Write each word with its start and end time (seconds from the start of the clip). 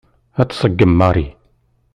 Ad 0.41 0.47
t-tṣeggem 0.47 0.93
Mary. 0.99 1.27